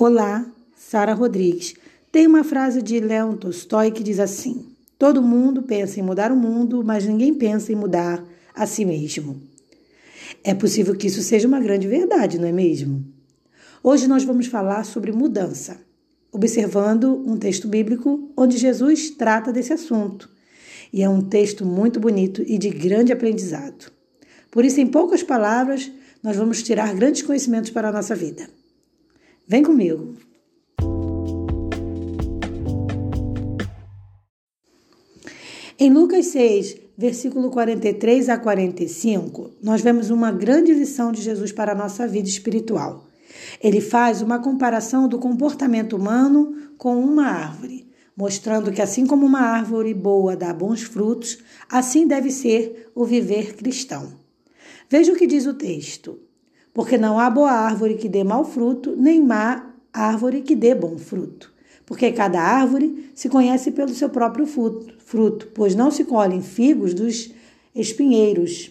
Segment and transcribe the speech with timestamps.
[0.00, 0.46] Olá,
[0.76, 1.74] Sara Rodrigues.
[2.12, 4.64] Tem uma frase de Leon Tolstói que diz assim:
[4.96, 8.24] Todo mundo pensa em mudar o mundo, mas ninguém pensa em mudar
[8.54, 9.42] a si mesmo.
[10.44, 13.04] É possível que isso seja uma grande verdade, não é mesmo?
[13.82, 15.80] Hoje nós vamos falar sobre mudança,
[16.30, 20.30] observando um texto bíblico onde Jesus trata desse assunto.
[20.92, 23.90] E é um texto muito bonito e de grande aprendizado.
[24.48, 25.90] Por isso, em poucas palavras,
[26.22, 28.57] nós vamos tirar grandes conhecimentos para a nossa vida.
[29.48, 30.14] Vem comigo.
[35.78, 41.72] Em Lucas 6, versículo 43 a 45, nós vemos uma grande lição de Jesus para
[41.72, 43.06] a nossa vida espiritual.
[43.62, 49.40] Ele faz uma comparação do comportamento humano com uma árvore, mostrando que, assim como uma
[49.40, 51.38] árvore boa dá bons frutos,
[51.70, 54.12] assim deve ser o viver cristão.
[54.90, 56.27] Veja o que diz o texto
[56.78, 60.96] porque não há boa árvore que dê mau fruto, nem má árvore que dê bom
[60.96, 61.52] fruto.
[61.84, 67.32] Porque cada árvore se conhece pelo seu próprio fruto, pois não se colhem figos dos
[67.74, 68.70] espinheiros,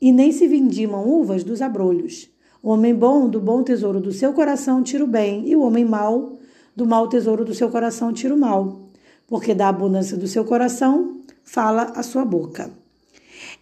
[0.00, 2.30] e nem se vindimam uvas dos abrolhos.
[2.62, 5.84] O homem bom do bom tesouro do seu coração tira o bem, e o homem
[5.84, 6.38] mau
[6.74, 8.88] do mau tesouro do seu coração tira o mal.
[9.26, 12.70] Porque da abundância do seu coração fala a sua boca.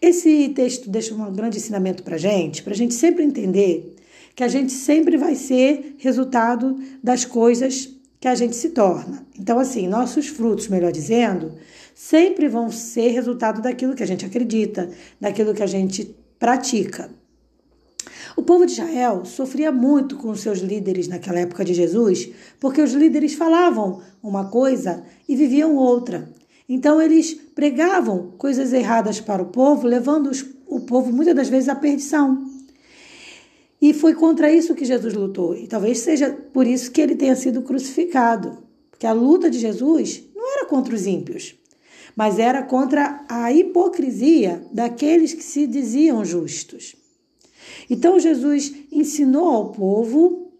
[0.04, 3.96] Esse texto deixa um grande ensinamento para a gente, para a gente sempre entender
[4.36, 7.88] que a gente sempre vai ser resultado das coisas
[8.20, 9.26] que a gente se torna.
[9.40, 11.54] Então, assim, nossos frutos, melhor dizendo,
[11.94, 17.08] sempre vão ser resultado daquilo que a gente acredita, daquilo que a gente pratica.
[18.36, 22.28] O povo de Israel sofria muito com seus líderes naquela época de Jesus,
[22.60, 26.28] porque os líderes falavam uma coisa e viviam outra.
[26.68, 30.30] Então eles pregavam coisas erradas para o povo, levando
[30.66, 32.50] o povo muitas das vezes à perdição.
[33.80, 35.54] E foi contra isso que Jesus lutou.
[35.54, 38.58] E talvez seja por isso que ele tenha sido crucificado.
[38.90, 41.54] Porque a luta de Jesus não era contra os ímpios,
[42.16, 46.96] mas era contra a hipocrisia daqueles que se diziam justos.
[47.90, 50.50] Então Jesus ensinou ao povo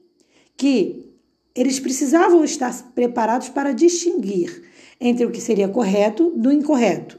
[0.56, 1.06] que
[1.54, 4.64] eles precisavam estar preparados para distinguir
[5.00, 7.18] entre o que seria correto do incorreto,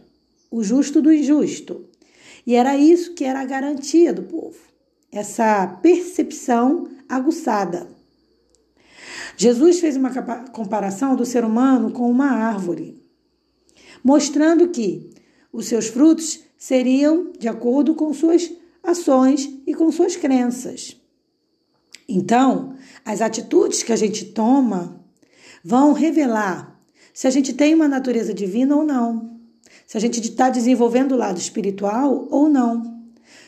[0.50, 1.86] o justo do injusto.
[2.46, 4.58] E era isso que era a garantia do povo,
[5.12, 7.88] essa percepção aguçada.
[9.38, 10.12] Jesus fez uma
[10.52, 13.02] comparação do ser humano com uma árvore,
[14.04, 15.10] mostrando que
[15.52, 18.52] os seus frutos seriam de acordo com suas
[18.84, 20.96] ações e com suas crenças.
[22.08, 25.04] Então, as atitudes que a gente toma
[25.64, 26.75] vão revelar
[27.16, 29.40] se a gente tem uma natureza divina ou não,
[29.88, 33.02] se a gente está desenvolvendo o lado espiritual ou não.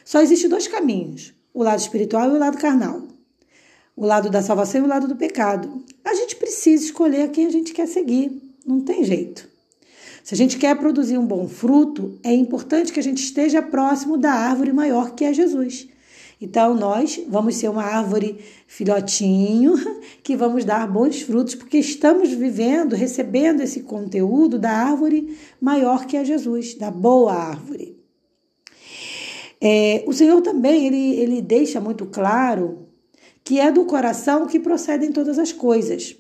[0.05, 3.01] Só existe dois caminhos: o lado espiritual e o lado carnal.
[3.94, 5.83] O lado da salvação e o lado do pecado.
[6.05, 8.41] A gente precisa escolher quem a gente quer seguir.
[8.66, 9.50] Não tem jeito.
[10.23, 14.17] Se a gente quer produzir um bom fruto, é importante que a gente esteja próximo
[14.17, 15.89] da árvore maior que é Jesus.
[16.39, 19.73] Então, nós vamos ser uma árvore filhotinho
[20.21, 26.15] que vamos dar bons frutos, porque estamos vivendo, recebendo esse conteúdo da árvore maior que
[26.15, 27.97] é Jesus, da boa árvore.
[29.59, 32.87] É, o Senhor também ele, ele deixa muito claro
[33.43, 36.15] que é do coração que procedem todas as coisas.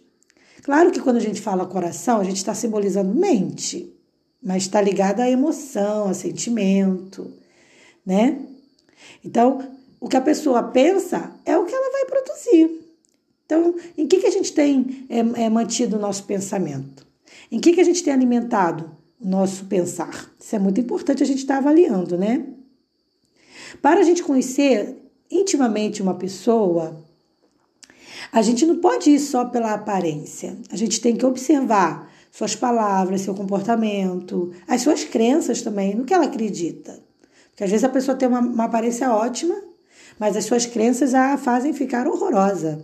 [0.63, 3.93] Claro que quando a gente fala coração, a gente está simbolizando mente,
[4.41, 7.31] mas está ligado à emoção, a sentimento,
[8.05, 8.39] né?
[9.23, 12.87] Então, o que a pessoa pensa é o que ela vai produzir.
[13.45, 17.07] Então, em que, que a gente tem é, é, mantido o nosso pensamento?
[17.51, 20.31] Em que, que a gente tem alimentado o nosso pensar?
[20.39, 22.45] Isso é muito importante a gente estar tá avaliando, né?
[23.81, 24.97] Para a gente conhecer
[25.31, 27.03] intimamente uma pessoa,
[28.31, 30.57] a gente não pode ir só pela aparência.
[30.69, 36.13] A gente tem que observar suas palavras, seu comportamento, as suas crenças também, no que
[36.13, 36.99] ela acredita.
[37.49, 39.55] Porque às vezes a pessoa tem uma, uma aparência ótima,
[40.19, 42.83] mas as suas crenças a fazem ficar horrorosa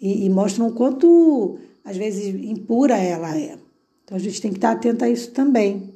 [0.00, 3.56] e, e mostram o quanto, às vezes, impura ela é.
[4.04, 5.92] Então a gente tem que estar atento a isso também.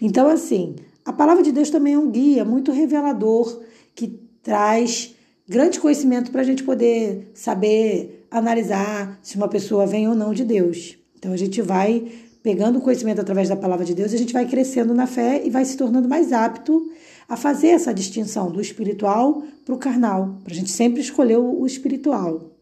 [0.00, 3.62] Então, assim, a palavra de Deus também é um guia muito revelador
[3.94, 5.14] que traz
[5.48, 10.44] grande conhecimento para a gente poder saber analisar se uma pessoa vem ou não de
[10.44, 10.96] Deus.
[11.18, 12.12] Então a gente vai
[12.46, 15.50] pegando o conhecimento através da palavra de Deus, a gente vai crescendo na fé e
[15.50, 16.88] vai se tornando mais apto
[17.28, 21.66] a fazer essa distinção do espiritual para o carnal, para a gente sempre escolher o
[21.66, 22.52] espiritual,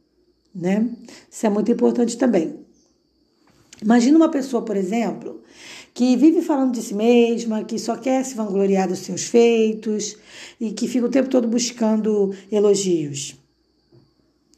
[0.55, 0.89] né?
[1.31, 2.61] Isso é muito importante também.
[3.83, 5.43] Imagina uma pessoa, por exemplo,
[5.93, 10.17] que vive falando de si mesma, que só quer se vangloriar dos seus feitos
[10.59, 13.37] e que fica o tempo todo buscando elogios.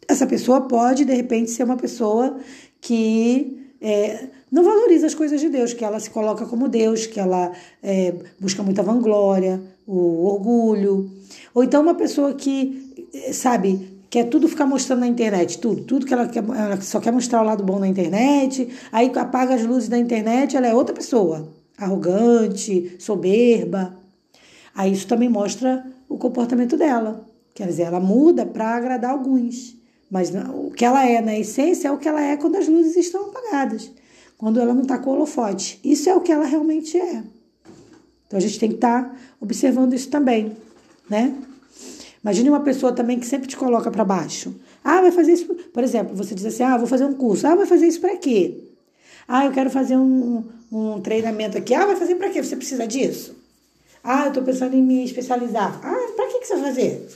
[0.07, 2.39] Essa pessoa pode, de repente, ser uma pessoa
[2.81, 7.21] que é, não valoriza as coisas de Deus, que ela se coloca como Deus, que
[7.21, 11.09] ela é, busca muita vanglória, o orgulho.
[11.55, 16.13] Ou então uma pessoa que, sabe, quer tudo ficar mostrando na internet, tudo, tudo que
[16.13, 19.89] ela quer, ela só quer mostrar o lado bom na internet, aí apaga as luzes
[19.89, 21.49] da internet, ela é outra pessoa,
[21.79, 23.97] arrogante, soberba.
[24.75, 27.25] Aí isso também mostra o comportamento dela.
[27.55, 29.76] Quer dizer, ela muda para agradar alguns.
[30.11, 32.97] Mas o que ela é na essência é o que ela é quando as luzes
[32.97, 33.91] estão apagadas,
[34.39, 35.81] quando ela não está com o holofote.
[35.83, 37.25] Isso é o que ela realmente é.
[38.27, 40.57] Então a gente tem que estar tá observando isso também,
[41.09, 41.35] né?
[42.23, 44.55] Imagine uma pessoa também que sempre te coloca para baixo.
[44.83, 45.47] Ah, vai fazer isso.
[45.47, 47.47] Por exemplo, você diz assim: ah, vou fazer um curso.
[47.47, 48.65] Ah, vai fazer isso para quê?
[49.29, 51.75] Ah, eu quero fazer um, um treinamento aqui.
[51.75, 52.43] Ah, vai fazer para quê?
[52.43, 53.37] Você precisa disso?
[54.03, 55.81] Ah, eu estou pensando em me especializar.
[55.83, 57.09] Ah, para que, que você vai fazer?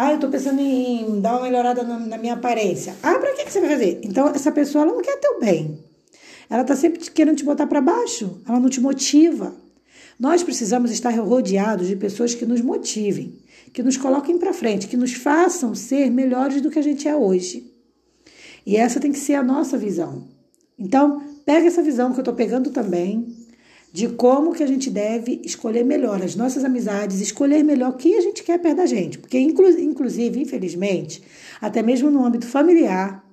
[0.00, 2.94] Ah, eu estou pensando em dar uma melhorada na, minha aparência.
[3.02, 4.00] Ah, para que, você vai fazer?
[4.04, 5.76] Então, essa pessoa ela não quer teu bem.
[6.48, 8.40] Ela está sempre querendo te botar para baixo.
[8.48, 9.56] Ela não te motiva.
[10.16, 13.40] Nós precisamos estar rodeados de pessoas que nos motivem,
[13.72, 17.16] que nos coloquem para frente, que nos façam ser melhores do que a gente é
[17.16, 17.68] hoje.
[18.64, 20.28] E essa tem que ser a nossa visão.
[20.78, 23.34] Então, pega essa visão que eu estou pegando também,
[23.92, 28.20] de como que a gente deve escolher melhor as nossas amizades, escolher melhor quem a
[28.20, 29.18] gente quer perto da gente.
[29.18, 31.22] Porque, inclusive, infelizmente,
[31.60, 33.24] até mesmo no âmbito familiar,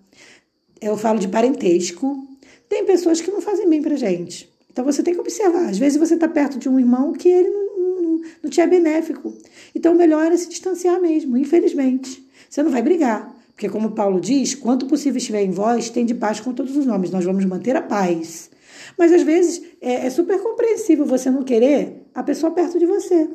[0.81, 2.27] eu falo de parentesco,
[2.69, 4.49] tem pessoas que não fazem bem pra gente.
[4.71, 5.69] Então você tem que observar.
[5.69, 8.67] Às vezes você está perto de um irmão que ele não, não, não te é
[8.67, 9.33] benéfico.
[9.73, 12.25] Então melhor é se distanciar mesmo, infelizmente.
[12.49, 13.33] Você não vai brigar.
[13.53, 16.85] Porque, como Paulo diz, quanto possível estiver em vós, tem de paz com todos os
[16.85, 17.09] nomes.
[17.09, 18.49] Nós vamos manter a paz.
[18.97, 23.27] Mas às vezes é, é super compreensível você não querer a pessoa perto de você.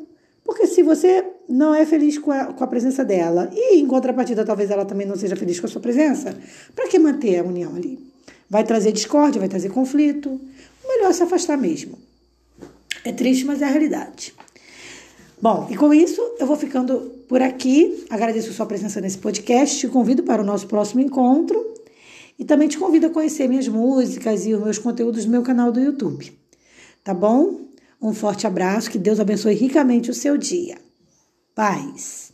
[0.45, 4.45] Porque se você não é feliz com a, com a presença dela e em contrapartida
[4.45, 6.37] talvez ela também não seja feliz com a sua presença,
[6.75, 7.99] para que manter a união ali?
[8.49, 10.41] Vai trazer discórdia, vai trazer conflito.
[10.87, 11.99] Melhor é se afastar mesmo.
[13.05, 14.35] É triste, mas é a realidade.
[15.41, 18.05] Bom, e com isso eu vou ficando por aqui.
[18.11, 19.79] Agradeço a sua presença nesse podcast.
[19.79, 21.80] Te convido para o nosso próximo encontro.
[22.41, 25.71] E também te convido a conhecer minhas músicas e os meus conteúdos no meu canal
[25.71, 26.33] do YouTube.
[27.05, 27.69] Tá bom?
[28.01, 30.79] Um forte abraço, que Deus abençoe ricamente o seu dia.
[31.55, 32.33] Paz.